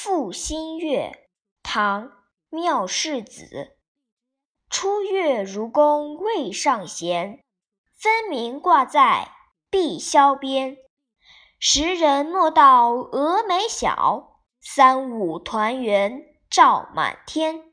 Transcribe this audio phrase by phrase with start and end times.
[0.02, 1.12] 《赋新月》
[1.62, 2.08] 唐·
[2.48, 3.76] 妙世子，
[4.70, 7.44] 初月如弓未上弦，
[7.98, 9.28] 分明挂在
[9.68, 10.78] 碧霄边。
[11.58, 17.70] 时人莫道蛾眉小，三五团圆照满天。